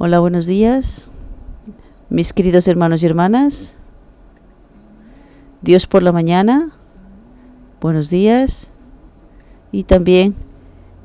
[0.00, 1.08] Hola, buenos días,
[2.08, 3.76] mis queridos hermanos y hermanas.
[5.60, 6.70] Dios por la mañana,
[7.80, 8.70] buenos días.
[9.72, 10.36] Y también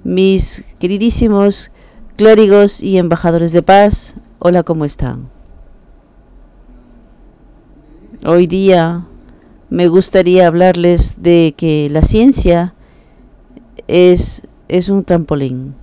[0.03, 1.71] mis queridísimos
[2.17, 5.27] clérigos y embajadores de paz, hola, ¿cómo están?
[8.23, 9.07] Hoy día
[9.71, 12.75] me gustaría hablarles de que la ciencia
[13.87, 15.73] es, es un trampolín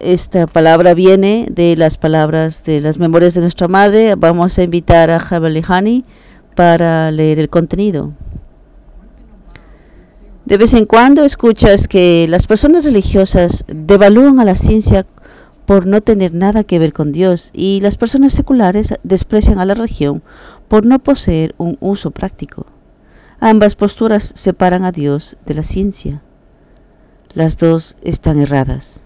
[0.00, 4.14] esta palabra viene de las palabras de las memorias de nuestra madre.
[4.14, 6.04] Vamos a invitar a Jabal Hani
[6.54, 8.12] para leer el contenido.
[10.44, 15.06] De vez en cuando escuchas que las personas religiosas devalúan a la ciencia
[15.66, 19.74] por no tener nada que ver con Dios y las personas seculares desprecian a la
[19.74, 20.22] religión
[20.68, 22.66] por no poseer un uso práctico.
[23.40, 26.22] Ambas posturas separan a Dios de la ciencia.
[27.34, 29.02] Las dos están erradas.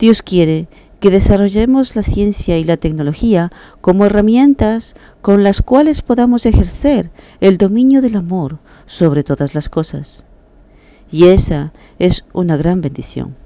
[0.00, 0.66] Dios quiere
[0.98, 7.10] que desarrollemos la ciencia y la tecnología como herramientas con las cuales podamos ejercer
[7.42, 10.24] el dominio del amor sobre todas las cosas.
[11.12, 13.36] Y esa es una gran bendición.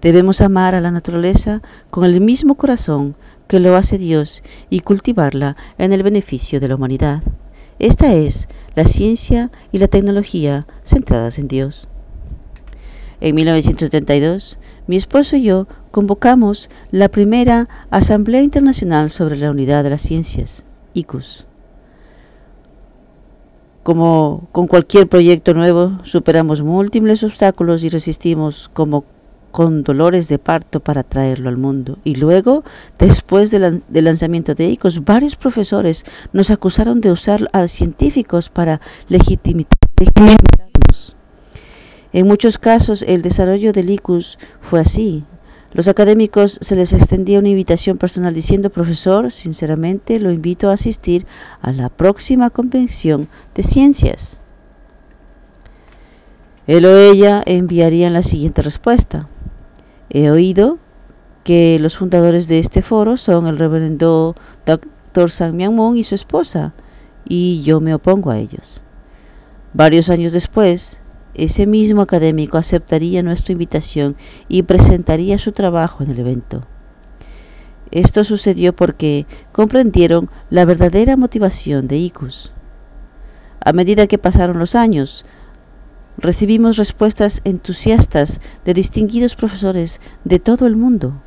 [0.00, 3.16] Debemos amar a la naturaleza con el mismo corazón
[3.48, 7.24] que lo hace Dios y cultivarla en el beneficio de la humanidad.
[7.80, 11.88] Esta es la ciencia y la tecnología centradas en Dios.
[13.20, 14.58] En 1972,
[14.90, 20.64] mi esposo y yo convocamos la primera Asamblea Internacional sobre la Unidad de las Ciencias,
[20.94, 21.46] ICUS.
[23.84, 29.04] Como con cualquier proyecto nuevo, superamos múltiples obstáculos y resistimos como
[29.52, 31.98] con dolores de parto para traerlo al mundo.
[32.02, 32.64] Y luego,
[32.98, 41.19] después del, lanzamiento de ICUS, varios profesores nos acusaron de usar a científicos para legitimarnos.
[42.12, 45.24] En muchos casos, el desarrollo del ICUS fue así.
[45.72, 51.26] Los académicos se les extendía una invitación personal diciendo, profesor, sinceramente lo invito a asistir
[51.62, 54.40] a la próxima convención de ciencias.
[56.66, 59.28] Él o ella enviarían la siguiente respuesta.
[60.08, 60.78] He oído
[61.44, 64.34] que los fundadores de este foro son el reverendo
[64.66, 65.30] Dr.
[65.30, 65.60] San
[65.96, 66.74] y su esposa,
[67.24, 68.82] y yo me opongo a ellos.
[69.72, 70.99] Varios años después,
[71.40, 74.14] ese mismo académico aceptaría nuestra invitación
[74.46, 76.66] y presentaría su trabajo en el evento.
[77.90, 82.52] Esto sucedió porque comprendieron la verdadera motivación de ICUS.
[83.64, 85.24] A medida que pasaron los años,
[86.18, 91.22] recibimos respuestas entusiastas de distinguidos profesores de todo el mundo.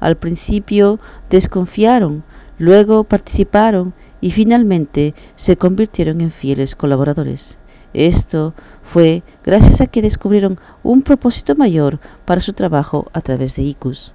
[0.00, 0.98] Al principio
[1.30, 2.24] desconfiaron,
[2.58, 7.60] luego participaron y finalmente se convirtieron en fieles colaboradores.
[7.94, 8.54] Esto
[8.92, 14.12] fue gracias a que descubrieron un propósito mayor para su trabajo a través de ICUS.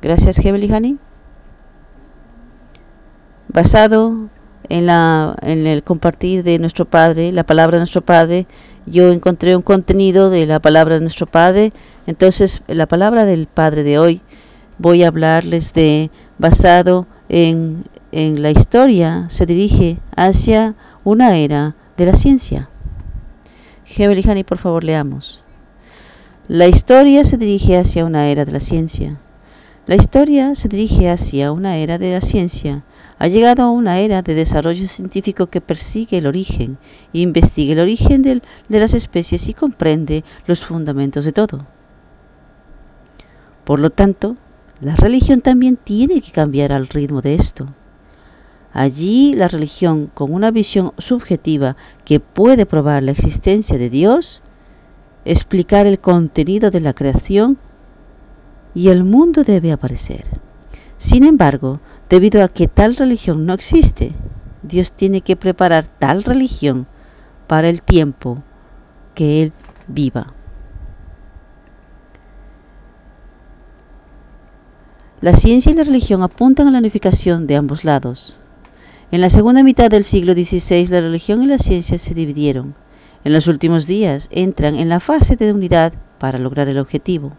[0.00, 0.96] Gracias, Hebel Hani.
[3.48, 4.30] Basado
[4.70, 8.46] en, la, en el compartir de nuestro Padre, la palabra de nuestro Padre,
[8.86, 11.74] yo encontré un contenido de la palabra de nuestro Padre.
[12.06, 14.22] Entonces, la palabra del Padre de hoy,
[14.78, 22.06] voy a hablarles de, basado en, en la historia, se dirige hacia una era de
[22.06, 22.70] la ciencia.
[23.98, 25.42] Hani, por favor, leamos.
[26.48, 29.18] La historia se dirige hacia una era de la ciencia.
[29.86, 32.84] La historia se dirige hacia una era de la ciencia.
[33.18, 36.78] Ha llegado a una era de desarrollo científico que persigue el origen,
[37.12, 41.66] investiga el origen de las especies y comprende los fundamentos de todo.
[43.64, 44.36] Por lo tanto,
[44.80, 47.66] la religión también tiene que cambiar al ritmo de esto.
[48.78, 54.42] Allí la religión, con una visión subjetiva que puede probar la existencia de Dios,
[55.24, 57.56] explicar el contenido de la creación
[58.74, 60.26] y el mundo debe aparecer.
[60.98, 64.12] Sin embargo, debido a que tal religión no existe,
[64.62, 66.86] Dios tiene que preparar tal religión
[67.46, 68.42] para el tiempo
[69.14, 69.52] que Él
[69.88, 70.34] viva.
[75.22, 78.38] La ciencia y la religión apuntan a la unificación de ambos lados.
[79.12, 82.74] En la segunda mitad del siglo XVI la religión y la ciencia se dividieron.
[83.22, 87.32] En los últimos días entran en la fase de unidad para lograr el objetivo.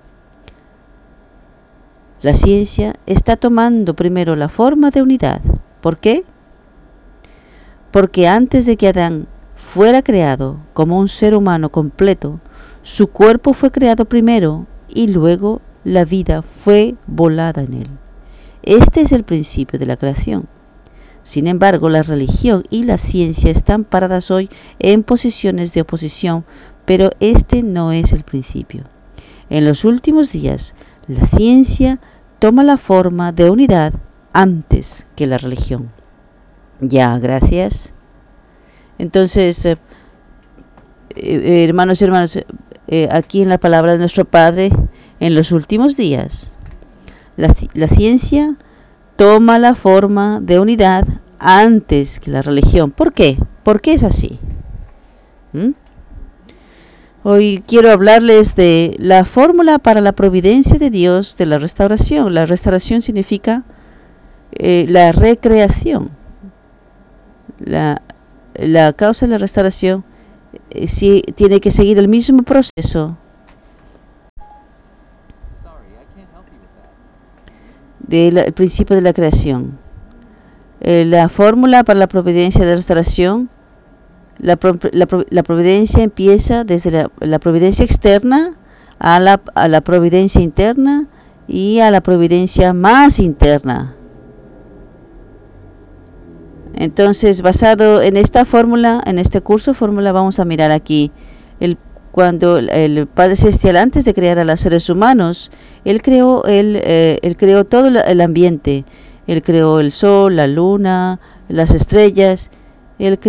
[2.22, 5.42] La ciencia está tomando primero la forma de unidad.
[5.82, 6.24] ¿Por qué?
[7.92, 12.40] Porque antes de que Adán fuera creado como un ser humano completo,
[12.82, 17.88] su cuerpo fue creado primero y luego la vida fue volada en él.
[18.64, 20.48] Este es el principio de la creación.
[21.28, 26.46] Sin embargo, la religión y la ciencia están paradas hoy en posiciones de oposición,
[26.86, 28.86] pero este no es el principio.
[29.50, 30.74] En los últimos días,
[31.10, 32.00] La ciencia
[32.40, 33.94] toma la forma de unidad
[34.32, 35.92] antes que la religión.
[36.80, 37.94] Ya, gracias.
[38.98, 39.78] Entonces, eh,
[41.18, 42.40] eh, hermanos y hermanos,
[42.88, 44.72] eh, aquí en la palabra de nuestro Padre,
[45.20, 46.54] en los últimos días,
[47.36, 48.56] la ciencia
[49.18, 51.06] toma la forma de unidad
[51.40, 52.92] antes que la religión.
[52.92, 53.38] ¿Por qué?
[53.64, 54.40] ¿Por qué es así?
[55.54, 55.72] ¿Mm?
[57.24, 62.34] Hoy quiero hablarles de la fórmula para la providencia de Dios de la restauración.
[62.34, 63.64] La restauración significa
[64.54, 66.12] eh, la recreación.
[67.60, 68.02] La,
[68.54, 70.06] la, causa de la restauración
[70.70, 73.18] eh, si, tiene que seguir el mismo proceso
[78.08, 79.78] del principio de la creación.
[80.82, 83.50] Eh, la fórmula para la providencia de restauración,
[84.40, 84.58] la,
[84.92, 88.54] la, providencia empieza desde la, providencia externa
[89.00, 89.18] a
[89.56, 91.08] a la providencia interna
[91.48, 93.96] y a la providencia más interna.
[96.80, 101.12] Entonces, basado en esta fórmula, en este curso fórmula, vamos a mirar aquí
[101.60, 101.78] el
[102.18, 105.52] cuando el Padre Celestial antes de crear a los seres humanos,
[105.86, 108.86] él creó él, eh, él creó todo el ambiente,
[109.28, 112.50] él creó el sol, la luna, las estrellas,
[112.98, 113.20] él,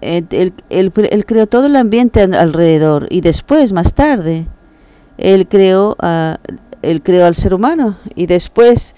[0.00, 3.08] él, creó todo el ambiente alrededor.
[3.10, 4.46] Y después, más tarde,
[5.18, 5.96] él creó,
[7.02, 7.96] creó al ser humano.
[8.14, 8.94] Y después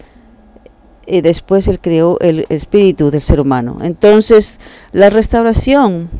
[1.06, 3.78] y después él creó el espíritu del ser humano.
[3.81, 4.58] Entonces,
[4.93, 6.10] la restauración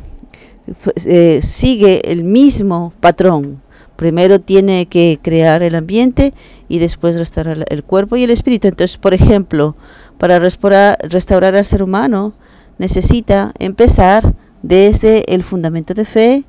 [1.05, 3.63] eh, sigue el mismo patrón.
[3.97, 6.35] Primero tiene que crear el ambiente
[6.69, 8.69] y después restaurar el cuerpo y el espíritu.
[8.69, 9.75] Entonces, por ejemplo,
[10.19, 12.35] para restaurar, restaurar al ser humano,
[12.79, 16.45] necesita empezar desde el fundamento de fe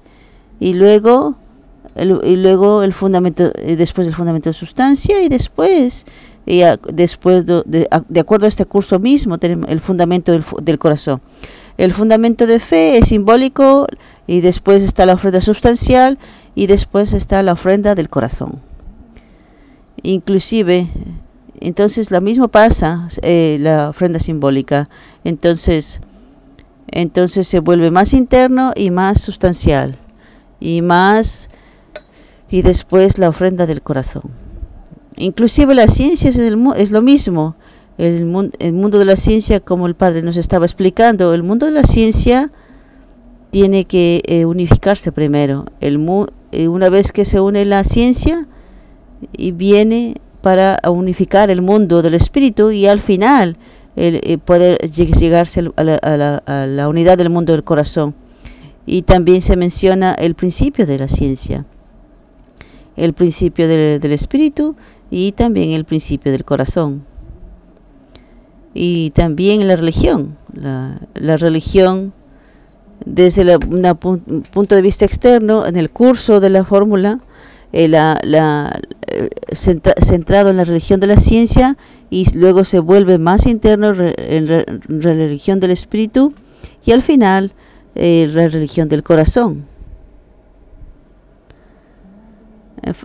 [0.59, 1.35] y luego
[1.95, 6.05] el, y luego el fundamento eh, después el fundamento de sustancia y después
[6.45, 6.61] y
[6.93, 7.87] después de,
[8.19, 11.21] acuerdo a este curso mismo tenemos el fundamento del, del corazón
[11.77, 13.87] el fundamento de fe es simbólico
[14.25, 16.17] y después está la ofrenda sustancial
[16.55, 18.59] y después está la ofrenda del corazón.
[20.01, 20.87] Inclusive,
[21.59, 24.89] entonces lo mismo pasa, eh, la ofrenda simbólica.
[25.23, 26.01] Entonces,
[26.87, 29.97] entonces se vuelve más interno y más sustancial
[30.59, 31.49] y más
[32.49, 34.23] y después la ofrenda del corazón.
[35.15, 37.55] Inclusive la ciencia es, es lo mismo
[37.97, 41.71] el, el mundo de la ciencia, como el padre nos estaba explicando, el mundo de
[41.71, 42.51] la ciencia
[43.49, 45.65] tiene que eh, unificarse primero.
[45.79, 45.99] El
[46.51, 48.47] eh, una vez que se une la ciencia
[49.35, 53.57] y viene para unificar el mundo del espíritu y al final
[53.95, 58.13] el, eh, poder llegarse a la, unidad del mundo del corazón.
[58.85, 61.65] Y también se menciona el principio de la ciencia,
[62.95, 64.75] el principio del espíritu
[65.09, 67.03] y también el principio del corazón
[68.77, 70.37] y también la religión.
[70.53, 72.13] La, religión,
[73.05, 77.19] desde un punto de vista externo, en el curso de la fórmula,
[77.73, 79.29] eh, eh,
[80.01, 81.75] centrado en la religión de la ciencia
[82.09, 86.33] y luego se vuelve más interno en la religión del espíritu
[86.85, 87.51] y al final
[87.95, 89.65] eh, la religión del corazón.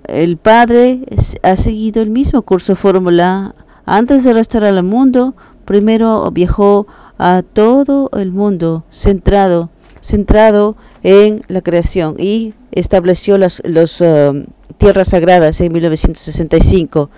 [0.06, 1.00] El Padre
[1.42, 6.86] ha seguido el mismo curso fórmula antes de restaurar el mundo primero viajó
[7.18, 13.60] a todo el mundo centrado, centrado en la creación y estableció las
[14.00, 14.44] um,
[14.78, 17.10] tierras sagradas en 1965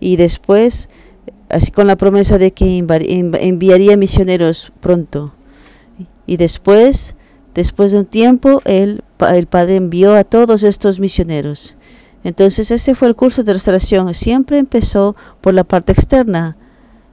[0.00, 0.88] y después
[1.48, 5.32] así con la promesa de que enviaría misioneros pronto.
[6.26, 7.14] Y después
[7.54, 11.76] después de un tiempo el, el padre envió a todos estos misioneros.
[12.24, 14.14] Entonces este fue el curso de restauración.
[14.14, 16.56] Siempre empezó por la parte externa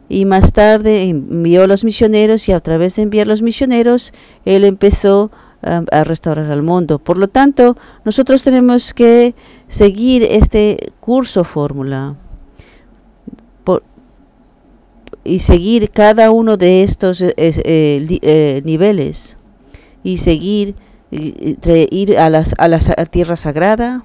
[0.09, 4.11] y más tarde envió a los misioneros y a través de enviar los misioneros,
[4.43, 6.97] él empezó um, a restaurar al mundo.
[6.97, 9.35] Por lo tanto, nosotros tenemos que
[9.67, 12.15] seguir este curso fórmula
[15.23, 19.37] y seguir cada uno de estos eh, eh, eh, niveles
[20.03, 20.75] y seguir
[21.11, 24.03] ir a las a la tierra sagrada.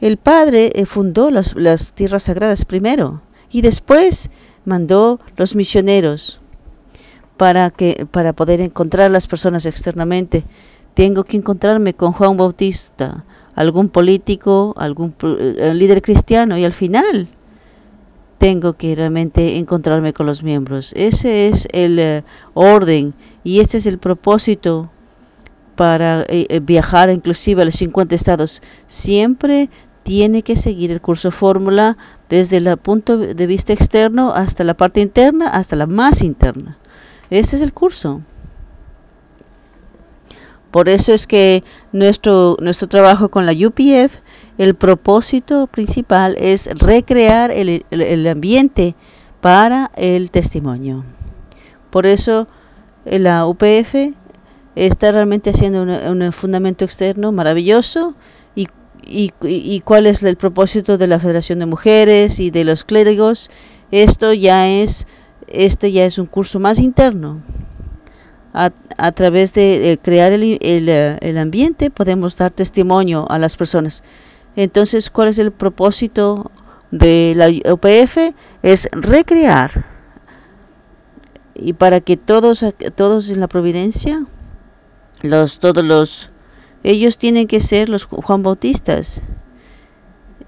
[0.00, 4.30] El Padre fundó las, las tierras sagradas primero y después
[4.64, 6.40] mandó los misioneros
[7.36, 10.44] para que para poder encontrar las personas externamente.
[10.94, 17.28] Tengo que encontrarme con Juan Bautista, algún político, algún eh, líder cristiano y al final
[18.38, 20.92] tengo que realmente encontrarme con los miembros.
[20.96, 23.14] Ese es el eh, orden
[23.44, 24.90] y este es el propósito
[25.76, 28.62] para eh, viajar inclusive a los 50 estados.
[28.86, 29.70] Siempre
[30.02, 31.96] tiene que seguir el curso fórmula
[32.28, 36.78] desde el punto de vista externo hasta la parte interna, hasta la más interna.
[37.30, 38.20] Este es el curso.
[40.70, 44.16] Por eso es que nuestro, nuestro trabajo con la UPF,
[44.58, 48.94] el propósito principal es recrear el, el, ambiente
[49.42, 51.04] para el testimonio.
[51.90, 52.48] Por eso
[53.04, 54.14] eh, la UPF
[54.74, 58.14] está realmente haciendo un fundamento externo maravilloso
[59.02, 63.50] y, y, cuál es el propósito de la Federación de Mujeres y de los clérigos.
[63.90, 65.06] Esto ya es,
[65.48, 67.40] esto ya es un curso más interno
[68.54, 74.02] a, través de, crear el, eh, el, ambiente podemos dar testimonio a las personas.
[74.56, 76.50] Entonces, ¿cuál es el propósito
[76.90, 78.34] de la UPF?
[78.62, 79.86] Es recrear
[81.54, 84.24] y para que todos todos en la providencia
[85.20, 86.30] los todos los
[86.82, 89.22] ellos tienen que ser los Juan Bautistas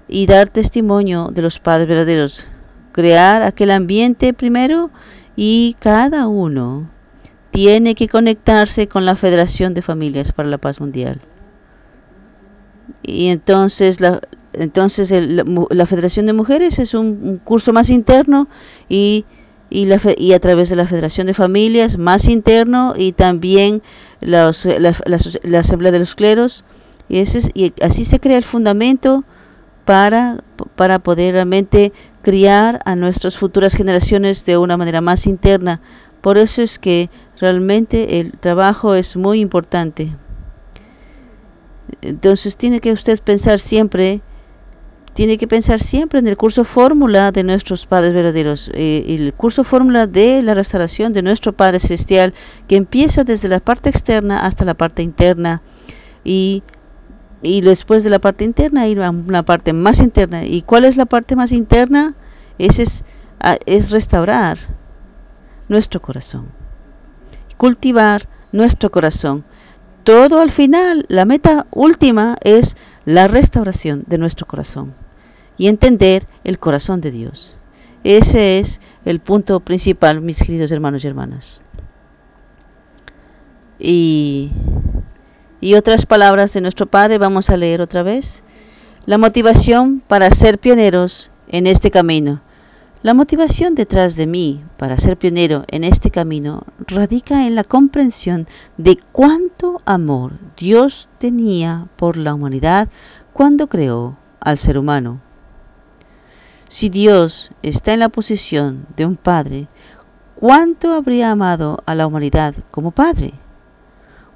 [0.07, 2.47] y dar testimonio de los padres verdaderos
[2.95, 4.89] crear aquel ambiente primero
[5.35, 6.89] y cada uno
[7.51, 11.19] tiene que conectarse con la Federación de Familias para la Paz Mundial.
[13.03, 14.21] Y entonces la,
[14.53, 18.47] entonces la, Federación de Mujeres es un, curso más interno
[18.87, 19.25] y,
[19.69, 23.81] y, la, y, a través de la Federación de Familias más interno y también
[24.21, 24.95] los, la,
[25.43, 26.65] la, Asamblea de los Cleros.
[27.09, 29.23] Y, ese y así se crea el fundamento
[29.85, 30.43] para,
[30.75, 35.81] para poder realmente criar a nuestras futuras generaciones de una manera más interna.
[36.21, 40.15] Por eso es que Realmente el trabajo es muy importante.
[42.01, 44.21] Entonces tiene que usted pensar siempre,
[45.15, 49.63] tiene que pensar siempre en el curso fórmula de nuestros padres verdaderos, eh, el curso
[49.63, 52.33] fórmula de la restauración de nuestro Padre Celestial,
[52.67, 55.61] que empieza desde la parte externa hasta la parte interna
[56.25, 56.63] y,
[57.41, 60.43] y después de la parte interna a una parte más interna.
[60.43, 62.13] ¿Y cuál es la parte más interna?
[62.59, 63.05] Ese es,
[63.39, 64.57] ah, es restaurar
[65.69, 66.51] nuestro corazón
[67.57, 69.45] cultivar nuestro corazón.
[70.03, 75.04] Todo al final, la meta última es la restauración de nuestro corazón
[75.57, 77.55] y entender el corazón de Dios.
[78.03, 81.61] Ese es el punto principal, mis queridos hermanos y hermanas.
[83.79, 84.51] Y,
[85.59, 88.43] y otras palabras de nuestro Padre vamos a leer otra vez.
[89.05, 92.41] La motivación para ser pioneros en este camino.
[93.05, 98.47] La motivación detrás de mí para ser pionero en este camino radica en la comprensión
[98.77, 102.89] de cuánto amor Dios tenía por la humanidad
[103.31, 105.21] cuando creó al ser humano.
[106.67, 109.67] Si Dios está en la posición de un padre,
[110.35, 113.33] ¿cuánto habría amado a la humanidad como padre?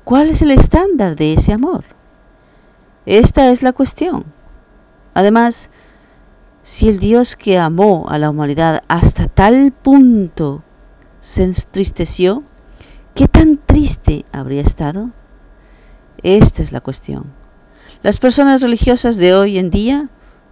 [0.04, 1.86] ¿Cuál es el estándar de ese amor?
[3.06, 4.26] Esta es la cuestión.
[5.14, 5.70] Además,
[6.62, 10.64] si el Dios que amó a la humanidad hasta tal punto
[11.20, 12.44] se entristeció,
[13.16, 15.10] ¿qué tan triste habría estado?
[16.22, 17.34] Esta es la cuestión.
[18.04, 20.10] Las personas religiosas de hoy en día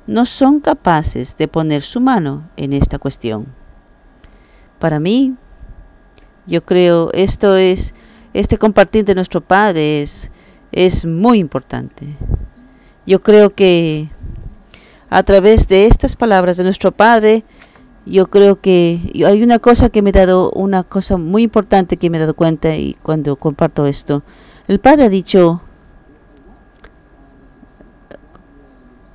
[0.08, 3.48] no son capaces de poner su mano en esta cuestión.
[4.80, 5.36] Para mí,
[6.46, 7.94] yo creo esto es
[8.34, 10.32] este compartir de nuestro Padre es,
[10.72, 12.16] es muy importante.
[13.06, 14.10] Yo creo que
[15.10, 17.44] a través de estas palabras de nuestro Padre,
[18.06, 22.10] yo creo que hay una cosa que me ha dado, una cosa muy importante que
[22.10, 24.24] me he dado cuenta y cuando comparto esto.
[24.68, 25.62] El Padre ha dicho,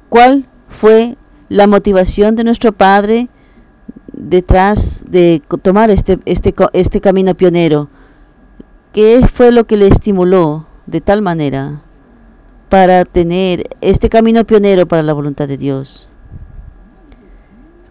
[0.08, 0.46] ¿cuál
[0.82, 1.16] fue
[1.48, 3.28] la motivación de nuestro Padre
[4.12, 7.88] detrás de tomar este, este, este camino pionero?
[8.92, 11.82] ¿Qué fue lo que le estimuló de tal manera?
[12.72, 16.08] para tener este camino pionero para la voluntad de Dios?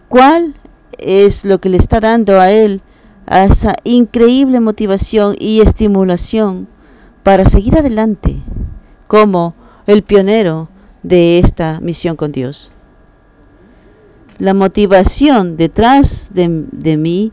[0.08, 0.54] ¿Cuál
[0.98, 2.82] es lo que le está dando a él
[3.26, 6.66] a esa increíble motivación y estimulación
[7.22, 8.42] para seguir adelante
[9.06, 9.54] como
[9.86, 10.68] el pionero
[11.04, 12.72] de esta misión con Dios?
[14.42, 17.30] La motivación detrás de, mí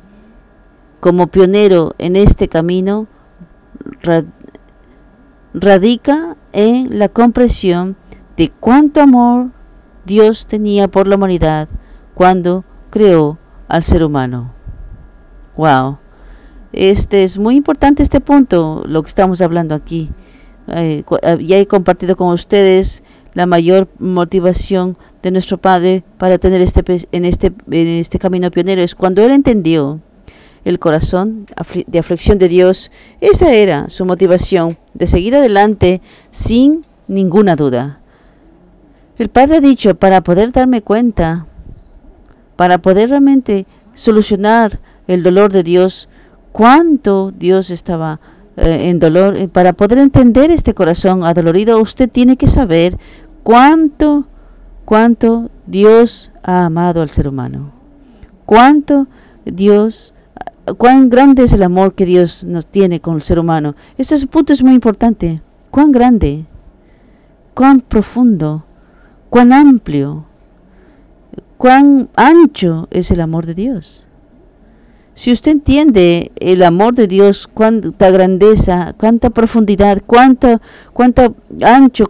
[0.99, 3.07] como pionero en este camino
[5.51, 7.95] radica en la comprensión
[8.37, 9.47] de cuánto amor
[10.05, 11.67] Dios tenía por la humanidad
[12.13, 14.53] cuando creó al ser humano.
[15.57, 15.97] Wow.
[16.73, 20.11] Este es muy importante este punto, lo que estamos hablando aquí.
[20.67, 26.61] Eh, eh, ya he compartido con ustedes la mayor motivación de nuestro Padre para tener
[26.61, 29.99] este en este en este camino pionero es cuando él entendió
[30.65, 31.47] el corazón
[31.87, 37.99] de aflicción de Dios, esa era su motivación de seguir adelante sin ninguna duda.
[39.17, 41.45] El Padre ha dicho, para poder darme cuenta,
[42.55, 46.07] para poder realmente solucionar el dolor de Dios,
[46.51, 48.19] cuánto Dios estaba
[48.55, 52.97] eh, en dolor, eh, para poder entender este corazón adolorido, usted tiene que saber
[53.43, 54.27] cuánto,
[54.89, 57.71] cuánto Dios ha amado al ser humano.
[58.47, 59.05] Cuánto
[59.45, 60.15] Dios,
[60.79, 63.75] cuán grande es el amor que Dios nos tiene con el ser humano.
[63.99, 65.43] Este punto es muy importante.
[65.69, 66.47] Cuán grande,
[67.53, 68.65] cuán profundo,
[69.29, 70.25] cuán amplio,
[71.59, 74.07] cuán ancho es el amor de Dios.
[75.19, 80.61] Si usted entiende el amor de Dios, cuánta grandeza, cuánta profundidad, cuánto,
[80.93, 82.05] cuánto ancho,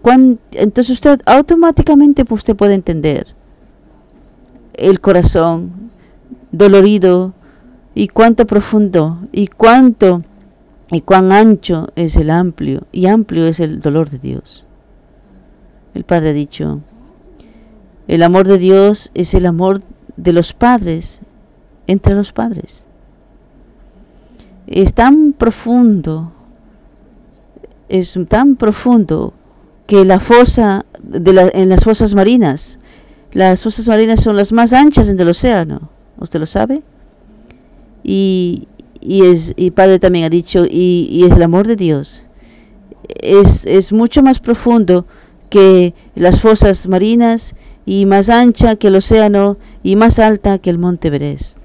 [0.51, 3.33] entonces usted automáticamente pues, usted puede entender
[4.75, 5.89] el corazón
[6.51, 7.33] dolorido
[7.95, 10.21] y cuánto profundo y cuánto
[10.91, 14.67] y cuán ancho es el amplio y amplio es el dolor de Dios.
[15.95, 16.81] El Padre ha dicho,
[18.07, 19.81] el amor de Dios es el amor
[20.15, 21.21] de los padres
[21.87, 22.85] entre los padres
[24.69, 26.31] es tan profundo,
[27.89, 29.33] es tan profundo
[29.87, 32.79] que la fosa en las fosas marinas,
[33.33, 36.83] las fosas marinas son las más anchas en el océano, ¿usted lo sabe?
[38.03, 38.67] Y,
[39.01, 42.25] y, es, y Padre también ha dicho, y, y es el amor de Dios,
[43.21, 45.07] es, es mucho más profundo
[45.49, 47.55] que las fosas marinas
[47.87, 51.57] y más ancha que el océano y más alta que el monte Everest.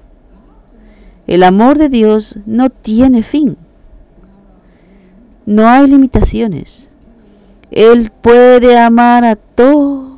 [1.27, 3.57] El amor de Dios no tiene fin.
[5.45, 6.89] No hay limitaciones.
[7.71, 10.15] Él puede amar a todos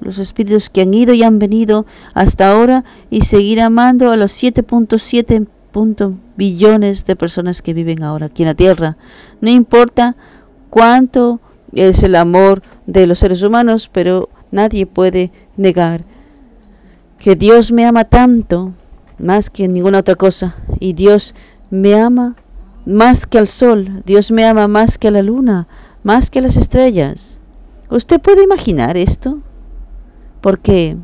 [0.00, 4.32] los espíritus que han ido y han venido hasta ahora y seguir amando a los
[4.42, 5.46] 7.7
[6.36, 8.96] billones de personas que viven ahora aquí en la tierra.
[9.40, 10.16] No importa
[10.70, 11.40] cuánto
[11.72, 16.04] es el amor de los seres humanos, pero nadie puede negar
[17.18, 18.72] que Dios me ama tanto
[19.18, 20.56] más que ninguna otra cosa.
[20.80, 21.34] Y Dios
[21.70, 22.36] me ama
[22.84, 25.66] más que al sol, Dios me ama más que a la luna,
[26.02, 27.40] más que a las estrellas.
[27.90, 29.40] ¿Usted puede imaginar esto?
[30.40, 30.96] Porque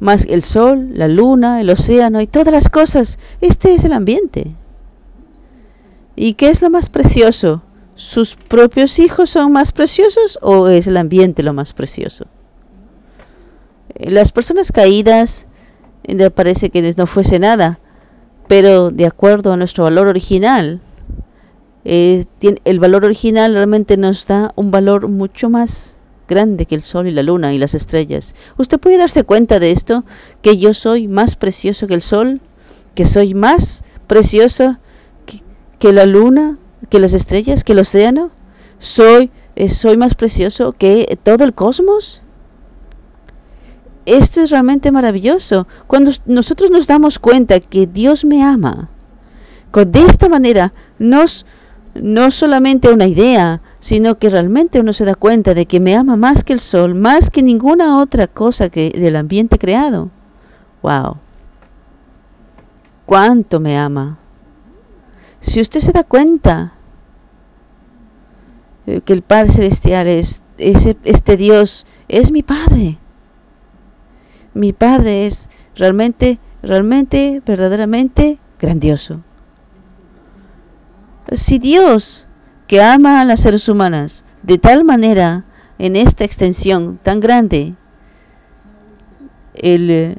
[0.00, 4.54] más el sol, la luna, el océano y todas las cosas, este es el ambiente.
[6.16, 7.62] ¿Y qué es lo más precioso?
[7.94, 12.26] ¿Sus propios hijos son más preciosos o es el ambiente lo más precioso?
[13.94, 15.46] Las personas caídas
[16.34, 17.78] parece que no fuese nada,
[18.48, 20.80] pero de acuerdo a nuestro valor original,
[21.84, 22.24] eh,
[22.64, 25.96] el valor original realmente nos da un valor mucho más
[26.28, 28.34] grande que el sol y la luna y las estrellas.
[28.56, 30.04] ¿Usted puede darse cuenta de esto?
[30.40, 32.40] Que yo soy más precioso que el sol,
[32.94, 34.78] que soy más precioso
[35.78, 36.58] que, la luna,
[36.90, 38.30] que las estrellas, que el océano.
[38.78, 42.22] Soy, eh, soy más precioso que todo el cosmos.
[44.04, 45.66] Esto es realmente maravilloso.
[45.86, 48.88] Cuando nosotros nos damos cuenta que Dios me ama,
[49.72, 51.46] de esta manera, nos,
[51.94, 56.16] no solamente una idea, sino que realmente uno se da cuenta de que me ama
[56.16, 60.10] más que el sol, más que ninguna otra cosa que del ambiente creado.
[60.82, 61.16] Wow.
[63.06, 64.18] Cuánto me ama.
[65.40, 66.74] Si usted se da cuenta
[68.84, 72.98] que el Padre Celestial es ese, este Dios, es mi Padre
[74.54, 79.20] mi Padre es realmente, realmente, verdaderamente grandioso.
[81.32, 82.26] Si Dios,
[82.66, 85.44] que ama a las seres humanas de tal manera,
[85.78, 87.74] en esta extensión tan grande,
[89.54, 90.16] eh,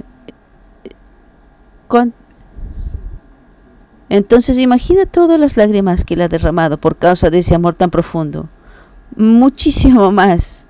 [4.09, 7.89] entonces imagina todas las lágrimas que él ha derramado por causa de ese amor tan
[7.91, 8.49] profundo.
[9.15, 10.67] Muchísimo más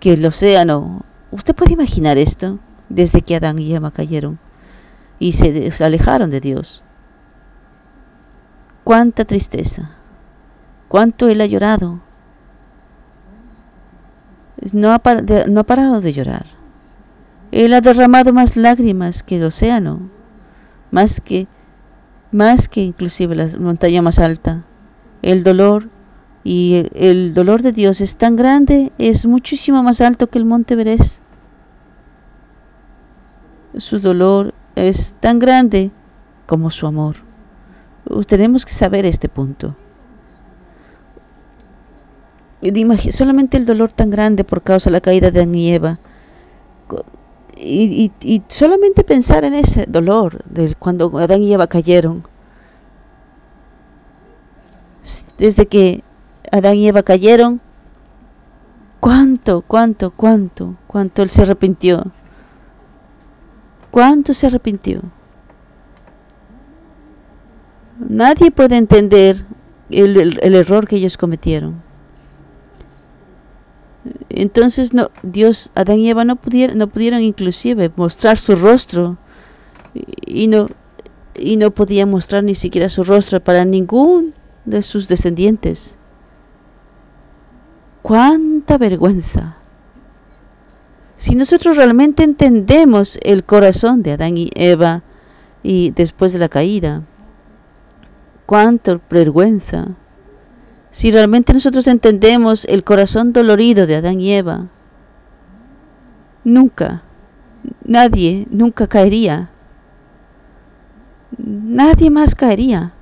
[0.00, 1.04] que el océano.
[1.30, 2.58] ¿Usted puede imaginar esto?
[2.92, 4.38] Desde que Adán y Eva cayeron
[5.18, 6.82] y se alejaron de Dios.
[8.84, 9.92] Cuánta tristeza,
[10.88, 12.00] cuánto Él ha llorado.
[14.72, 15.00] No ha,
[15.48, 16.46] no ha parado de llorar.
[17.52, 20.10] Él ha derramado más lágrimas que el océano,
[20.90, 21.46] más que,
[22.32, 24.64] más que inclusive la montaña más alta.
[25.20, 25.88] El dolor
[26.42, 30.74] y el, dolor de Dios es tan grande, es muchísimo más alto que el monte
[30.74, 31.22] Everest
[33.76, 35.90] su dolor es tan grande
[36.46, 37.16] como su amor.
[38.26, 39.76] Tenemos que saber este punto.
[43.10, 45.98] Solamente el dolor tan grande por causa de la caída de Adán y Eva.
[47.56, 52.26] Y, y, solamente pensar en ese dolor de cuando Adán y Eva cayeron.
[55.38, 56.02] Desde que
[56.50, 57.60] Adán y Eva cayeron,
[59.00, 62.12] cuánto, cuánto, cuánto, cuánto él se arrepintió.
[63.92, 65.02] ¿Cuánto se arrepintió?
[68.08, 69.44] Nadie puede entender
[69.90, 71.82] el, error que ellos cometieron.
[74.30, 79.18] Entonces no, Dios, Adán y Eva no pudieron, no pudieron inclusive mostrar su rostro
[80.26, 80.70] y no,
[81.36, 84.32] y no podían mostrar ni siquiera su rostro para ningún
[84.64, 85.98] de sus descendientes.
[88.00, 89.61] ¡Cuánta vergüenza!
[91.22, 95.04] Si nosotros realmente entendemos el corazón de Adán y Eva
[95.62, 97.02] y después de la caída,
[98.44, 99.90] cuánta vergüenza.
[100.90, 104.66] Si realmente nosotros entendemos el corazón dolorido de Adán y Eva,
[106.42, 107.04] nunca,
[107.84, 109.52] nadie, nunca caería.
[111.38, 112.94] Nadie más caería.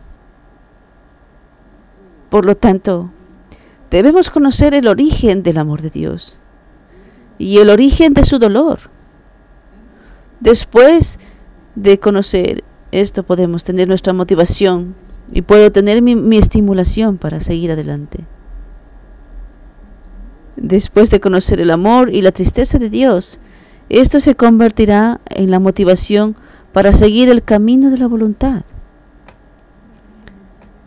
[2.29, 3.13] Por lo tanto,
[3.91, 6.40] debemos conocer el origen del amor de Dios
[7.41, 8.91] y el origen de su dolor.
[10.41, 11.19] Después
[11.75, 14.95] de conocer esto podemos tener nuestra motivación
[15.33, 18.27] y puedo tener mi, estimulación para seguir adelante.
[20.57, 23.41] Después de conocer el amor y la tristeza de Dios,
[23.89, 26.37] esto se convertirá en la motivación
[26.75, 28.65] para seguir el camino de la voluntad.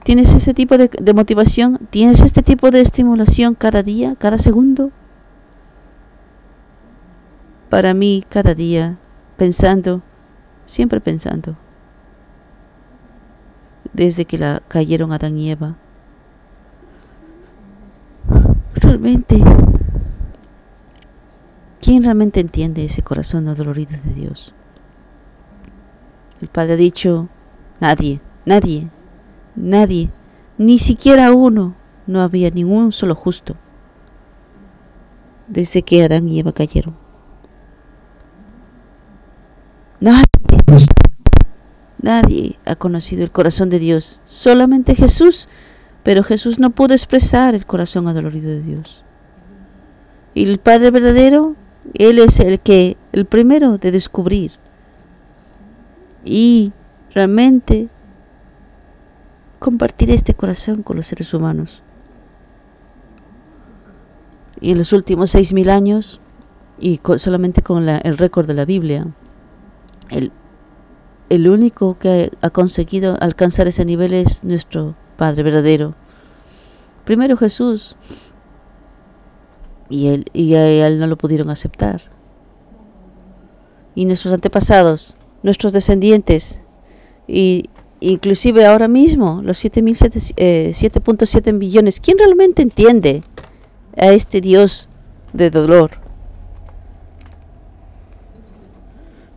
[0.03, 1.79] ¿Tienes ese tipo de, de motivación?
[1.89, 4.91] ¿Tienes este tipo de estimulación cada día, cada segundo?
[7.73, 8.99] Para mí cada día,
[9.35, 10.03] pensando,
[10.67, 11.57] siempre pensando,
[13.93, 15.75] desde que la cayeron Adán y Eva.
[18.75, 19.41] Realmente,
[21.81, 24.53] ¿quién realmente entiende ese corazón adolorido de Dios?
[26.41, 27.27] El Padre ha dicho,
[27.79, 28.91] nadie, nadie,
[29.55, 30.11] nadie,
[30.59, 31.73] ni siquiera uno,
[32.05, 33.55] no había ningún solo justo
[35.47, 37.02] desde que Adán y Eva cayeron.
[42.01, 45.47] Nadie, ha conocido el corazón de Dios, solamente Jesús,
[46.03, 49.01] pero Jesús no pudo expresar el corazón adolorido de Dios.
[50.33, 51.55] Y el Padre verdadero,
[51.93, 54.51] Él es el que, el primero de descubrir
[56.25, 56.73] y
[57.13, 57.87] realmente
[59.59, 61.81] compartir este corazón con los seres humanos.
[64.59, 66.19] Y en los últimos seis mil años,
[66.77, 69.07] y solamente con el récord de la Biblia,
[70.09, 70.31] el,
[71.29, 75.95] el único que ha conseguido alcanzar ese nivel es nuestro Padre verdadero.
[77.05, 77.95] Primero Jesús.
[79.89, 82.01] Y él, y a él no lo pudieron aceptar.
[83.95, 86.61] Y nuestros antepasados, nuestros descendientes,
[87.27, 93.23] y inclusive ahora mismo, los 7.7.7 eh, billones, ¿quién realmente entiende
[93.95, 94.89] a este Dios
[95.31, 95.91] de dolor?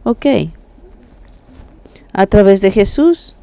[0.04, 0.26] Ok
[2.16, 3.36] a través de Jesús.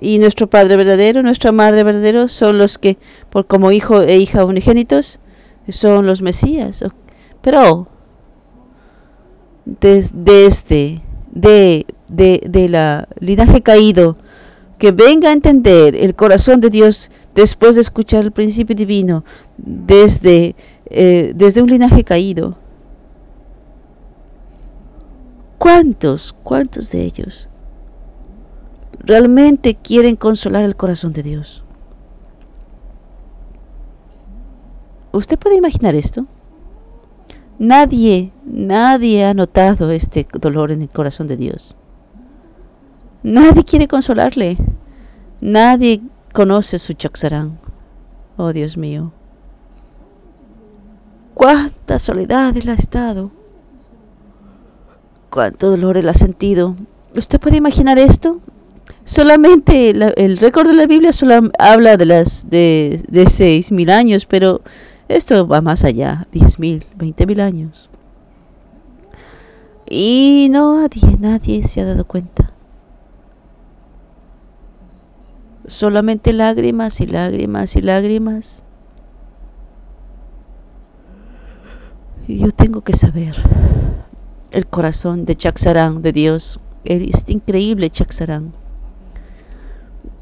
[0.00, 2.96] Y nuestro Padre verdadero, nuestra Madre verdadero son los que,
[3.28, 5.20] por como hijo e hija unigénitos,
[5.68, 6.82] son los Mesías.
[7.42, 7.86] Pero
[9.64, 14.16] desde de, de, de la linaje caído,
[14.78, 19.22] que venga a entender el corazón de Dios después de escuchar el principio divino,
[19.58, 22.56] desde, eh, desde un linaje caído,
[25.62, 27.48] ¿Cuántos, cuántos de ellos
[28.98, 31.62] realmente quieren consolar el corazón de Dios?
[35.12, 36.26] ¿Usted puede imaginar esto?
[37.60, 41.76] Nadie, nadie ha notado este dolor en el corazón de Dios.
[43.22, 44.56] Nadie quiere consolarle.
[45.40, 47.60] Nadie conoce su chaxarán.
[48.36, 49.12] Oh Dios mío.
[51.34, 53.41] Cuánta soledad él ha estado
[55.32, 56.76] cuánto dolor él ha sentido.
[57.16, 58.40] ¿Usted puede imaginar esto?
[59.04, 64.26] Solamente el récord de la Biblia solo habla de las de, de seis mil años,
[64.26, 64.60] pero
[65.08, 67.88] esto va más allá, diez mil, veinte mil años.
[69.88, 72.52] Y no, nadie, nadie se ha dado cuenta.
[75.66, 78.64] Solamente lágrimas y lágrimas y lágrimas.
[82.28, 83.34] Y yo tengo que saber
[84.52, 86.60] el corazón de Chaksarán, de Dios.
[86.84, 88.52] Es increíble Chaksarán.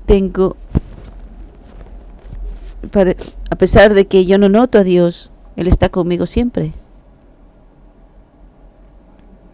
[0.06, 0.56] Tengo,
[3.50, 6.72] a pesar de que yo no noto a Dios, Él está conmigo siempre.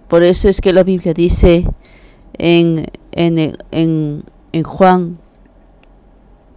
[0.09, 1.67] Por eso es que la Biblia dice
[2.39, 5.19] en, en, en, en Juan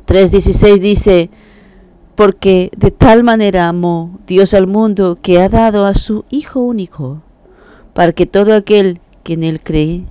[0.10, 1.30] 3:16 dice,
[2.16, 7.22] porque de tal manera amó Dios al mundo que ha dado a su Hijo único,
[8.00, 10.06] para que todo aquel que en él cree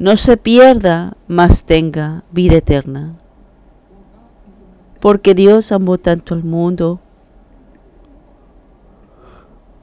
[0.00, 3.14] no se pierda, mas tenga vida eterna.
[4.98, 6.98] Porque Dios amó tanto al mundo.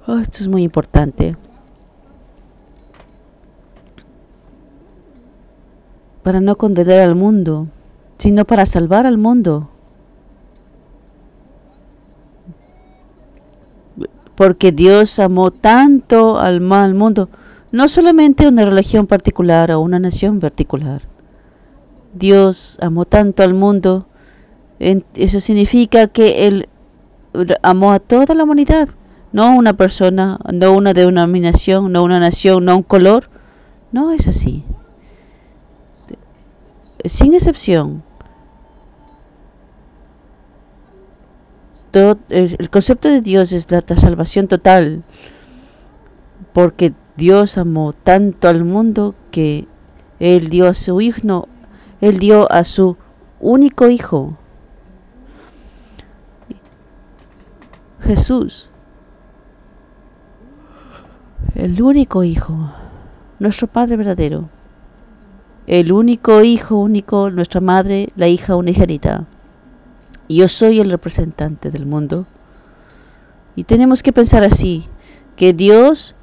[0.05, 1.37] Oh, esto es muy importante.
[6.23, 7.67] Para no condenar al mundo,
[8.17, 9.69] sino para salvar al mundo.
[14.39, 17.27] Porque Dios amó tanto al mal mundo
[17.71, 21.01] no solamente una religión particular o una nación particular.
[22.13, 24.07] Dios amó tanto al mundo,
[24.79, 26.69] eso significa que Él
[27.61, 28.89] amó a toda la humanidad,
[29.31, 33.29] no una persona, no una denominación, no una nación, no un color.
[33.91, 34.63] No es así.
[37.05, 38.03] Sin excepción.
[41.91, 45.03] El concepto de Dios es la salvación total,
[46.53, 49.67] porque Dios amó tanto al mundo que
[50.19, 51.47] Él dio a su hijo,
[51.99, 52.95] Él dio a su
[53.39, 54.37] único hijo.
[58.01, 58.71] Jesús,
[61.55, 62.71] el único hijo,
[63.39, 64.49] nuestro Padre verdadero,
[65.67, 69.27] el único hijo único, nuestra madre, la hija unigénita.
[70.29, 72.27] Yo soy el representante del mundo.
[73.55, 74.87] Y tenemos que pensar así,
[75.35, 76.15] que Dios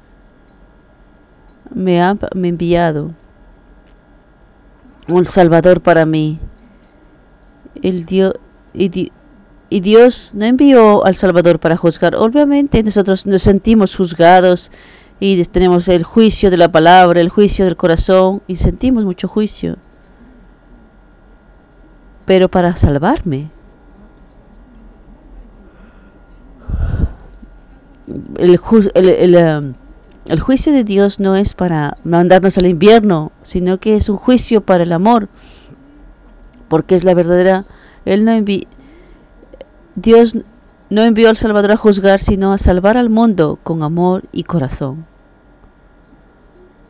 [1.69, 3.13] me ha enviado
[5.07, 6.39] un Salvador para mí.
[7.81, 8.33] El Dios,
[8.73, 9.11] y,
[9.69, 12.15] y, Dios no envió al Salvador para juzgar.
[12.15, 14.71] Obviamente nosotros nos sentimos juzgados
[15.19, 19.77] y tenemos el juicio de la palabra, el juicio del corazón y sentimos mucho juicio.
[22.25, 23.56] Pero para salvarme.
[28.37, 28.59] El,
[28.95, 29.73] el, el, um,
[30.27, 34.61] el juicio de Dios no es para mandarnos al invierno, sino que es un juicio
[34.61, 35.29] para el amor,
[36.67, 37.65] porque es la verdadera.
[38.05, 38.31] Él no
[39.95, 40.35] Dios
[40.89, 45.05] no envió al Salvador a juzgar, sino a salvar al mundo con amor y corazón.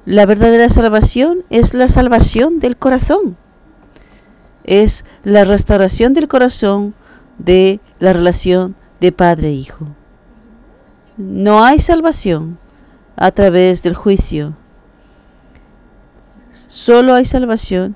[0.05, 3.37] La verdadera salvación es la salvación del corazón.
[4.63, 6.93] Es la restauración del corazón
[7.37, 9.96] de la relación de padre e hijo.
[11.17, 12.59] No hay salvación
[13.15, 14.53] a través del juicio.
[16.67, 17.95] Solo hay salvación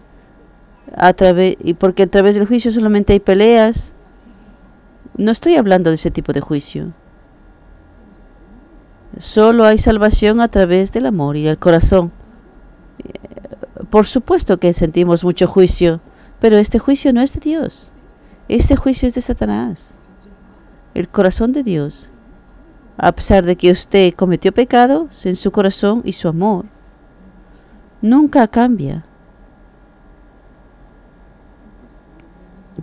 [0.96, 3.94] a través y porque a través del juicio solamente hay peleas.
[5.18, 6.94] No estoy hablando de ese tipo de juicio.
[9.20, 12.12] Solo hay salvación a través del amor y el corazón.
[13.92, 16.02] Por supuesto que sentimos mucho juicio,
[16.40, 17.92] pero este juicio no es de Dios.
[18.48, 19.94] Este juicio es de Satanás.
[20.96, 22.11] El corazón de Dios
[23.04, 26.66] a pesar de que usted cometió pecados en su corazón y su amor,
[28.00, 29.04] nunca cambia.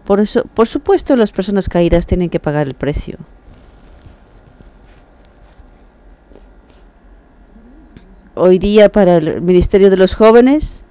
[0.04, 3.16] Por eso, por supuesto, las personas caídas tienen que pagar el precio.
[8.35, 10.83] Hoy día para el Ministerio de los Jóvenes,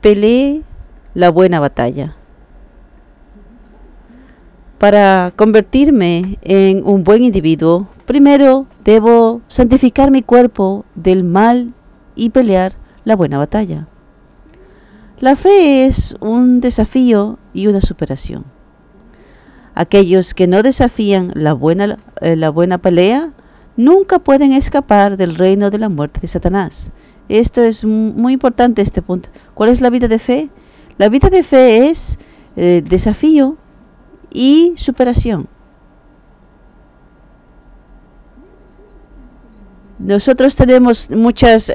[0.00, 0.62] pelee
[1.14, 2.14] la buena batalla.
[4.80, 11.74] Para convertirme en un buen individuo, primero debo santificar mi cuerpo del mal
[12.14, 12.72] y pelear
[13.04, 13.88] la buena batalla.
[15.18, 18.46] La fe es un desafío y una superación.
[19.74, 23.34] Aquellos que no desafían la buena, eh, la buena pelea
[23.76, 26.90] nunca pueden escapar del reino de la muerte de Satanás.
[27.28, 29.28] Esto es muy importante este punto.
[29.52, 30.48] ¿Cuál es la vida de fe?
[30.96, 32.18] La vida de fe es
[32.56, 33.58] eh, desafío
[34.30, 35.48] y superación.
[40.00, 41.70] Nosotros tenemos muchas,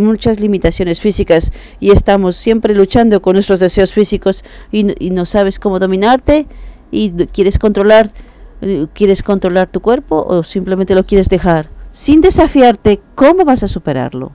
[0.00, 5.78] muchas limitaciones físicas y estamos siempre luchando con nuestros deseos físicos y, no sabes cómo
[5.78, 6.48] dominarte
[6.90, 8.10] y quieres controlar,
[8.60, 11.70] eh, quieres controlar tu cuerpo o simplemente lo quieres dejar.
[11.92, 14.32] Sin desafiarte, ¿cómo vas a superarlo?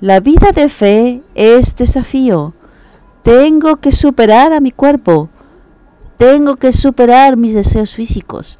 [0.00, 2.52] La vida de fe es desafío.
[3.22, 5.30] Tengo que superar a mi cuerpo.
[6.18, 8.58] Tengo que superar mis deseos físicos.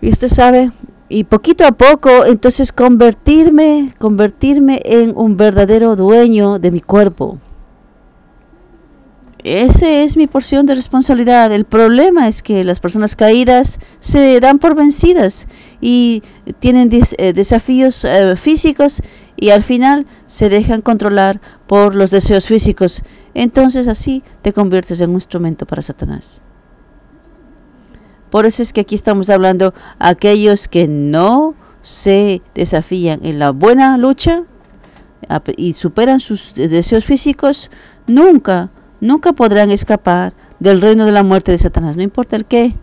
[0.00, 0.70] Y usted sabe,
[1.08, 7.38] y poquito a poco, entonces convertirme, convertirme en un verdadero dueño de mi cuerpo.
[9.44, 11.52] Esa es mi porción de responsabilidad.
[11.52, 15.46] El problema es que las personas caídas se dan por vencidas
[15.82, 16.22] y
[16.60, 19.02] tienen eh, desafíos eh, físicos
[19.36, 23.02] y al final se dejan controlar por los deseos físicos
[23.34, 26.40] entonces así te conviertes en un instrumento para Satanás.
[28.30, 33.98] Por eso es que aquí estamos hablando aquellos que no se desafían en la buena
[33.98, 34.44] lucha
[35.56, 37.70] y superan sus deseos físicos,
[38.06, 38.70] nunca,
[39.00, 42.74] nunca podrán escapar del reino de la muerte de Satanás, no importa el qué.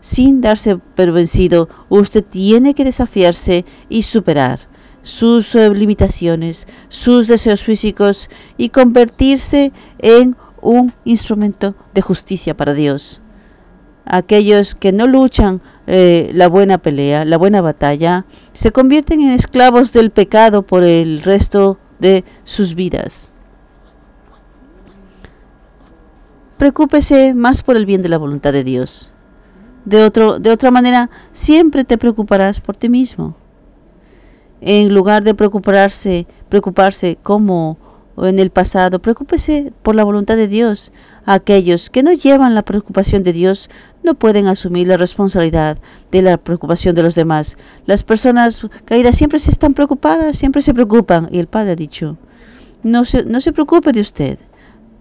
[0.00, 4.60] Sin darse por vencido, usted tiene que desafiarse y superar
[5.08, 13.22] sus eh, limitaciones, sus deseos físicos y convertirse en un instrumento de justicia para Dios.
[14.04, 19.92] Aquellos que no luchan eh, la buena pelea, la buena batalla, se convierten en esclavos
[19.92, 23.32] del pecado por el resto de sus vidas.
[26.58, 29.10] Preocúpese más por el bien de la voluntad de Dios.
[29.86, 33.36] De, otro, de otra manera, siempre te preocuparás por ti mismo.
[34.60, 37.78] En lugar de preocuparse, preocuparse como
[38.16, 40.92] en el pasado, preocúpese por la voluntad de Dios.
[41.24, 43.70] Aquellos que no llevan la preocupación de Dios
[44.02, 45.78] no pueden asumir la responsabilidad
[46.10, 47.56] de la preocupación de los demás.
[47.86, 51.28] Las personas caídas siempre se están preocupadas, siempre se preocupan.
[51.30, 52.16] Y el Padre ha dicho,
[52.82, 54.38] no se, no se preocupe de usted.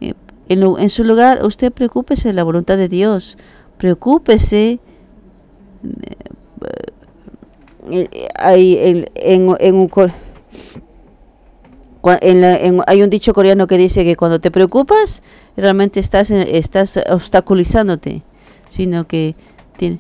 [0.01, 0.13] Eh,
[0.49, 3.37] en, en su lugar, usted preocúpese de la voluntad de Dios.
[3.77, 4.79] Preocúpese
[5.83, 6.17] eh,
[7.91, 9.89] en, en, en un
[12.87, 15.23] hay un dicho coreano que dice que cuando te preocupas,
[15.55, 18.23] realmente estás, estás obstaculizándote,
[18.69, 19.35] sino que
[19.77, 19.99] tiene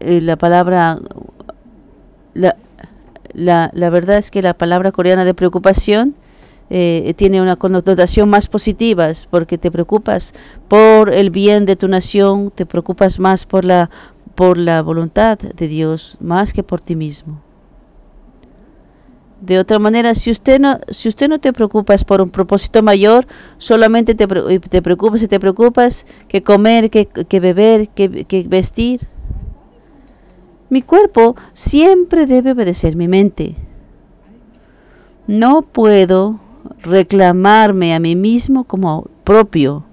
[0.00, 0.98] la palabra,
[2.34, 2.56] la,
[3.32, 6.14] la, la, verdad es que la palabra coreana de preocupación
[6.70, 10.34] eh, tiene una connotación más positiva, porque te preocupas
[10.68, 13.90] por el bien de tu nación, te preocupas más por la,
[14.40, 17.42] por la voluntad de Dios, más que por ti mismo.
[19.42, 23.26] De otra manera, si usted no, si usted no te preocupas por un propósito mayor,
[23.58, 29.08] solamente te, te preocupas y te preocupas que comer, que, que beber, que, que vestir.
[30.70, 33.56] Mi cuerpo siempre debe obedecer mi mente.
[35.26, 36.40] No puedo
[36.82, 39.84] reclamarme a mí mismo como propio.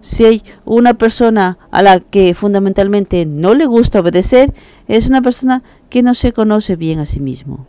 [0.00, 4.54] Si hay una persona a la que fundamentalmente no le gusta obedecer,
[4.88, 7.66] es una persona que no se conoce bien a sí mismo.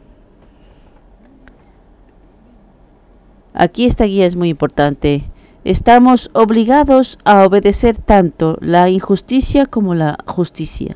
[3.53, 5.25] Aquí esta guía es muy importante.
[5.65, 10.95] Estamos obligados a obedecer tanto la injusticia como la justicia.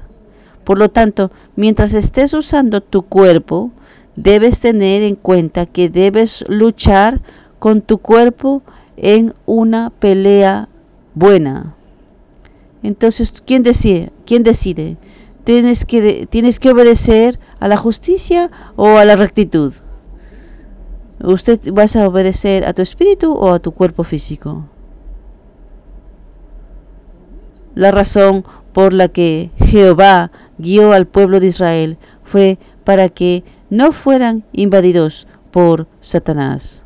[0.64, 3.72] Por lo tanto, mientras estés usando tu cuerpo,
[4.16, 7.22] debes tener en cuenta que debes luchar
[7.60, 8.64] con tu cuerpo
[8.98, 10.70] en una pelea
[11.16, 11.74] buena.
[12.84, 14.12] Entonces, ¿quién decide?
[14.26, 14.98] ¿Quién decide?
[15.44, 19.74] ¿Tienes que, ¿Tienes que obedecer a la justicia o a la rectitud?
[21.24, 24.66] ¿Usted vas a obedecer a tu espíritu o a tu cuerpo físico?
[27.74, 33.92] La razón por la que Jehová guió al pueblo de Israel fue para que no
[33.92, 36.84] fueran invadidos por Satanás.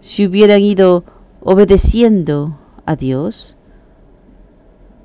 [0.00, 1.04] Si hubieran ido
[1.42, 3.56] obedeciendo a Dios,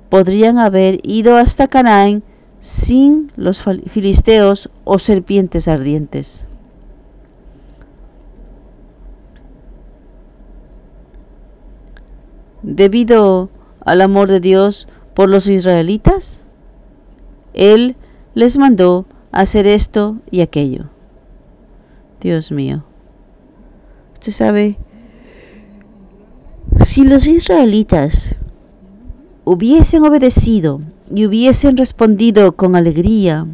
[0.08, 2.22] podrían haber ido hasta Canaán
[2.58, 6.46] sin los filisteos o serpientes ardientes.
[12.66, 13.48] debido
[13.84, 16.42] al amor de Dios por los israelitas,
[17.54, 17.96] Él
[18.34, 20.90] les mandó hacer esto y aquello.
[22.20, 22.84] Dios mío.
[24.14, 24.78] Usted sabe,
[26.84, 28.36] si los israelitas
[29.44, 30.80] hubiesen obedecido
[31.14, 33.46] y hubiesen respondido con alegría,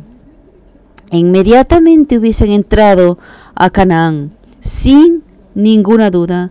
[1.10, 3.18] inmediatamente hubiesen entrado
[3.54, 5.22] a Canaán sin
[5.54, 6.50] ninguna duda,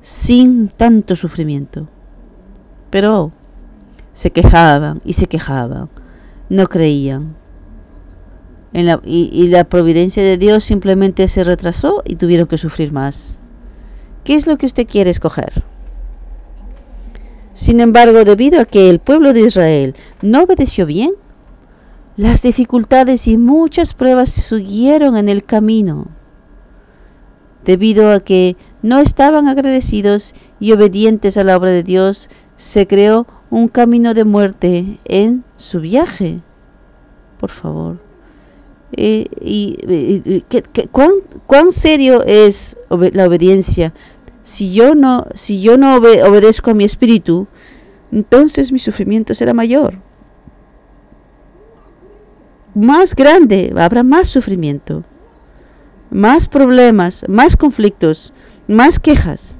[0.00, 1.88] sin tanto sufrimiento.
[2.90, 3.32] Pero
[4.14, 5.88] se quejaban y se quejaban,
[6.48, 7.34] no creían.
[8.72, 13.40] Y, y la providencia de Dios simplemente se retrasó y tuvieron que sufrir más.
[14.22, 15.64] ¿Qué es lo que usted quiere escoger?
[17.56, 21.12] Sin embargo, debido a que el pueblo de Israel no obedeció bien,
[22.18, 26.08] las dificultades y muchas pruebas siguieron en el camino.
[27.64, 33.26] Debido a que no estaban agradecidos y obedientes a la obra de Dios, se creó
[33.48, 36.42] un camino de muerte en su viaje.
[37.38, 38.02] Por favor.
[38.92, 40.44] Eh, y,
[40.92, 41.12] ¿cuán,
[41.46, 43.94] ¿cuán, serio es la obediencia?
[44.46, 47.48] Si yo no, si yo no obedezco a mi espíritu,
[48.12, 49.98] entonces mi sufrimiento será mayor.
[52.72, 55.02] Más grande, habrá más sufrimiento,
[56.10, 58.32] más problemas, más conflictos,
[58.68, 59.58] más quejas.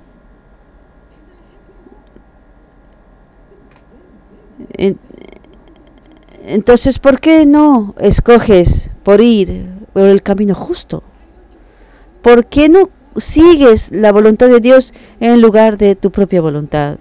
[6.44, 11.02] Entonces, ¿por qué no escoges por ir por el camino justo?
[12.22, 12.88] ¿Por qué no
[13.18, 16.98] sigues la voluntad de Dios en lugar de tu propia voluntad?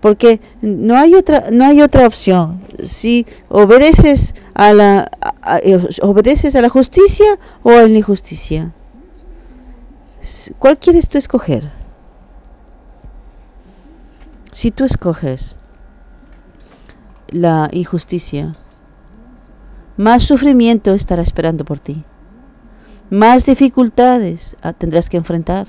[0.00, 2.60] Porque no hay otra no hay otra opción.
[2.82, 5.10] Si obedeces a la
[6.02, 8.72] obedeces a la justicia o a la injusticia.
[10.58, 11.70] ¿Cuál quieres tú escoger?
[14.52, 15.56] Si tú escoges
[17.28, 18.52] la injusticia,
[19.96, 22.04] más sufrimiento estará esperando por ti.
[23.10, 25.68] Más dificultades ah, tendrás que enfrentar.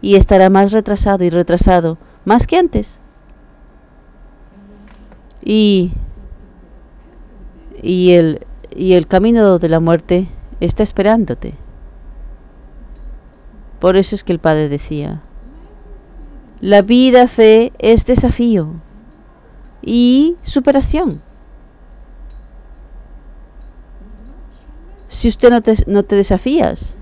[0.00, 3.00] Y estará más retrasado y retrasado, más que antes.
[5.42, 5.92] Y,
[7.82, 10.28] y, el, y el camino de la muerte
[10.60, 11.54] está esperándote.
[13.80, 15.22] Por eso es que el Padre decía,
[16.60, 18.80] la vida fe es desafío
[19.82, 21.22] y superación.
[25.08, 26.98] Si usted no te, no te desafías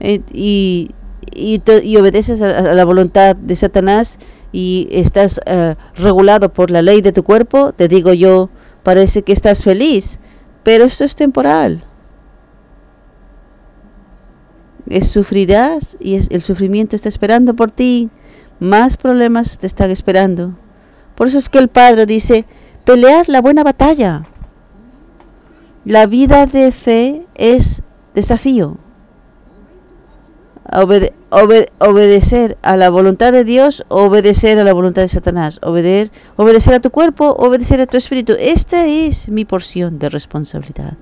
[0.00, 0.90] eh, y,
[1.34, 4.18] y, y, obedeces a, la voluntad de Satanás
[4.52, 8.50] y estás uh, regulado por la ley de tu cuerpo, te digo yo,
[8.82, 10.20] parece que estás feliz,
[10.62, 11.84] pero esto es temporal.
[14.86, 18.10] Es sufrirás y el sufrimiento está esperando por ti
[18.60, 20.56] más problemas te están esperando.
[21.14, 22.44] Por eso es que el Padre dice,
[22.84, 24.24] pelear la buena batalla.
[25.84, 27.82] La vida de fe es
[28.14, 28.78] desafío.
[30.72, 36.10] Obede obede obedecer a la voluntad de Dios, obedecer a la voluntad de Satanás, obedecer,
[36.36, 38.34] obedecer a tu cuerpo, obedecer a tu espíritu.
[38.38, 40.94] Esta es mi porción de responsabilidad.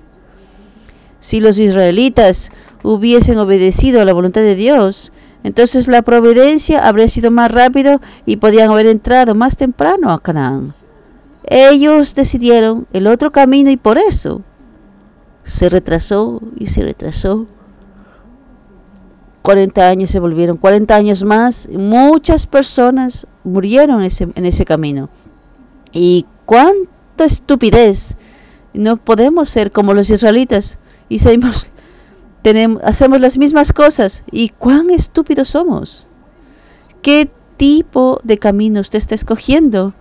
[1.19, 2.51] Si los israelitas
[2.83, 5.11] hubiesen obedecido a la voluntad de Dios,
[5.43, 10.73] entonces la providencia habría sido más rápido y podían haber entrado más temprano a Canaán.
[11.45, 14.41] Ellos decidieron el otro camino y por eso
[15.43, 17.47] se retrasó y se retrasó.
[19.41, 25.09] 40 años se volvieron, 40 años más, muchas personas murieron en ese, camino.
[25.91, 28.15] Y cuánta estupidez.
[28.73, 30.79] No podemos ser como los israelitas
[31.09, 31.67] y seguimos
[32.43, 36.07] tenemos, hacemos las mismas cosas y cuán estúpidos somos.
[37.01, 39.93] ¿Qué tipo de camino usted está escogiendo?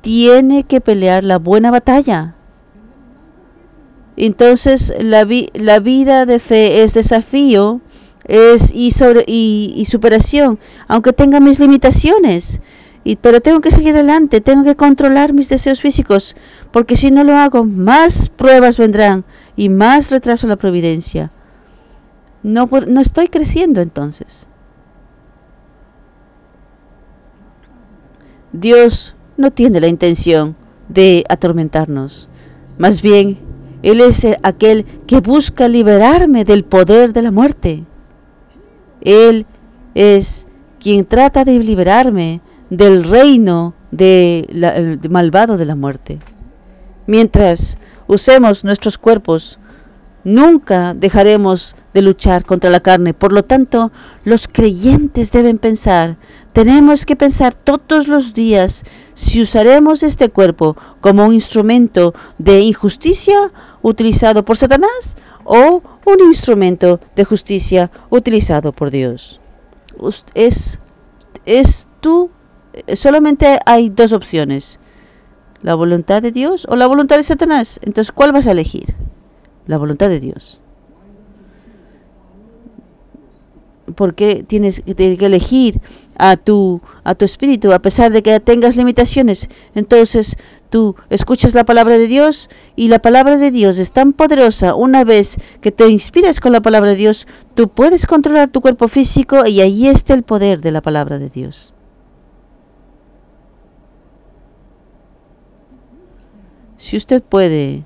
[0.00, 2.34] Tiene que pelear la buena batalla.
[4.16, 7.80] Entonces la, vi, la vida de fe es desafío
[8.24, 10.58] es y, sobre, y, superación,
[10.88, 12.60] aunque tenga mis limitaciones.
[13.04, 16.36] Y, pero tengo que seguir adelante, tengo que controlar mis deseos físicos,
[16.70, 19.24] porque si no lo hago, más pruebas vendrán
[19.56, 21.30] y más retraso la providencia.
[22.42, 24.48] No, no estoy creciendo entonces.
[28.52, 30.56] Dios no tiene la intención
[30.88, 32.28] de atormentarnos.
[32.78, 33.38] Más bien,
[33.84, 37.84] Él es aquel que busca liberarme del poder de la muerte.
[39.02, 39.44] Él
[39.94, 40.46] es
[40.80, 46.18] quien trata de liberarme del reino de malvado de la muerte.
[47.06, 47.76] Mientras
[48.06, 49.58] usemos nuestros cuerpos
[50.24, 53.12] Nunca dejaremos de luchar contra la carne.
[53.12, 53.92] Por lo tanto,
[54.24, 56.16] los creyentes deben pensar,
[56.54, 63.52] tenemos que pensar todos los días si usaremos este cuerpo como un instrumento de injusticia
[63.84, 69.40] utilizado por Satanás o un instrumento de justicia utilizado por Dios.
[70.34, 70.80] Es,
[71.46, 72.30] es tú,
[72.94, 74.80] solamente hay dos opciones,
[75.62, 77.78] la voluntad de Dios o la voluntad de Satanás.
[77.82, 78.96] Entonces, ¿cuál vas a elegir?
[79.66, 80.60] la voluntad de Dios.
[83.96, 85.80] Porque tienes que elegir
[86.16, 89.48] a tu, a tu espíritu, a pesar de que tengas limitaciones.
[89.74, 90.36] Entonces
[90.74, 94.74] tú escuchas la palabra de Dios y la palabra de Dios es tan poderosa.
[94.74, 98.88] Una vez que te inspiras con la palabra de Dios, tú puedes controlar tu cuerpo
[98.88, 101.74] físico y ahí está el poder de la palabra de Dios.
[106.76, 107.84] Si usted puede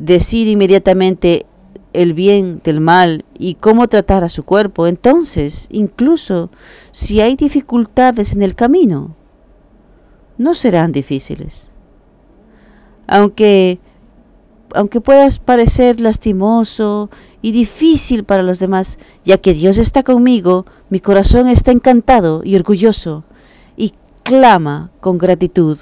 [0.00, 1.46] decir inmediatamente
[1.92, 6.50] el bien del mal y cómo tratar a su cuerpo, entonces, incluso
[6.90, 9.14] si hay dificultades en el camino,
[10.40, 11.70] no serán difíciles.
[13.06, 13.78] Aunque
[14.74, 17.10] aunque puedas parecer lastimoso
[17.42, 22.56] y difícil para los demás, ya que Dios está conmigo, mi corazón está encantado y
[22.56, 23.24] orgulloso
[23.76, 25.76] y clama con gratitud.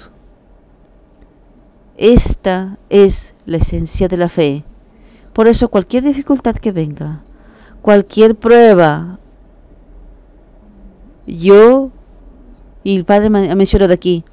[1.97, 4.65] Esta es la esencia de la fe.
[5.33, 7.23] Por eso cualquier dificultad que venga,
[7.81, 9.19] cualquier prueba,
[11.27, 11.91] yo,
[12.83, 14.25] y el Padre ha mencionado aquí,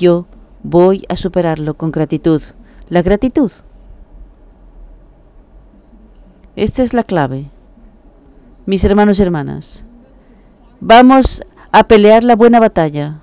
[0.00, 0.26] yo
[0.62, 2.42] voy a superarlo con gratitud.
[2.88, 3.52] La gratitud.
[6.56, 7.50] Esta es la clave.
[8.66, 9.84] Mis hermanos y hermanas,
[10.80, 13.20] vamos a pelear la buena batalla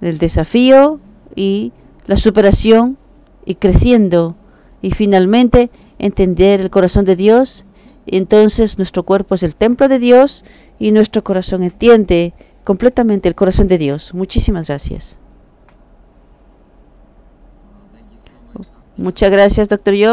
[0.00, 1.00] del desafío
[1.34, 1.72] y
[2.06, 2.96] la superación
[3.44, 4.36] y creciendo
[4.82, 7.64] y finalmente entender el corazón de Dios.
[8.06, 10.44] Entonces nuestro cuerpo es el templo de Dios
[10.78, 12.34] y nuestro corazón entiende
[12.64, 14.14] completamente el corazón de Dios.
[14.14, 15.18] Muchísimas gracias.
[18.96, 20.08] Muchas gracias, doctor Yo.